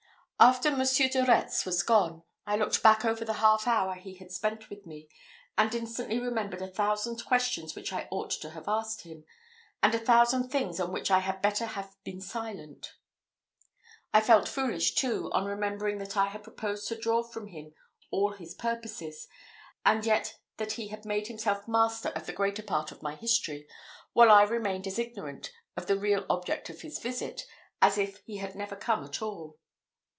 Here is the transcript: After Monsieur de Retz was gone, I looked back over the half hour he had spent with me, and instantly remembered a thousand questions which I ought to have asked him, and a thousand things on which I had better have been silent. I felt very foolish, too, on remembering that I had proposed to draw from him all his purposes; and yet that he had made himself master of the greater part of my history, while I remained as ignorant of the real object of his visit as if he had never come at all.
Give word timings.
After 0.43 0.71
Monsieur 0.75 1.07
de 1.07 1.23
Retz 1.23 1.65
was 1.67 1.83
gone, 1.83 2.23
I 2.47 2.55
looked 2.57 2.81
back 2.81 3.05
over 3.05 3.23
the 3.23 3.33
half 3.33 3.67
hour 3.67 3.93
he 3.93 4.15
had 4.15 4.31
spent 4.31 4.71
with 4.71 4.87
me, 4.87 5.07
and 5.55 5.75
instantly 5.75 6.17
remembered 6.17 6.63
a 6.63 6.67
thousand 6.71 7.23
questions 7.23 7.75
which 7.75 7.93
I 7.93 8.07
ought 8.09 8.31
to 8.31 8.49
have 8.49 8.67
asked 8.67 9.01
him, 9.01 9.23
and 9.83 9.93
a 9.93 9.99
thousand 9.99 10.49
things 10.49 10.79
on 10.79 10.91
which 10.91 11.11
I 11.11 11.19
had 11.19 11.43
better 11.43 11.67
have 11.67 11.95
been 12.03 12.21
silent. 12.21 12.95
I 14.15 14.19
felt 14.19 14.49
very 14.49 14.69
foolish, 14.69 14.95
too, 14.95 15.31
on 15.31 15.45
remembering 15.45 15.99
that 15.99 16.17
I 16.17 16.29
had 16.29 16.41
proposed 16.41 16.87
to 16.87 16.97
draw 16.97 17.21
from 17.21 17.49
him 17.49 17.75
all 18.09 18.31
his 18.33 18.55
purposes; 18.55 19.27
and 19.85 20.03
yet 20.07 20.39
that 20.57 20.71
he 20.71 20.87
had 20.87 21.05
made 21.05 21.27
himself 21.27 21.67
master 21.67 22.09
of 22.15 22.25
the 22.25 22.33
greater 22.33 22.63
part 22.63 22.91
of 22.91 23.03
my 23.03 23.13
history, 23.13 23.67
while 24.13 24.31
I 24.31 24.41
remained 24.41 24.87
as 24.87 24.97
ignorant 24.97 25.51
of 25.77 25.85
the 25.85 25.99
real 25.99 26.25
object 26.31 26.67
of 26.71 26.81
his 26.81 26.97
visit 26.97 27.43
as 27.79 27.99
if 27.99 28.23
he 28.25 28.37
had 28.37 28.55
never 28.55 28.75
come 28.75 29.03
at 29.03 29.21
all. 29.21 29.59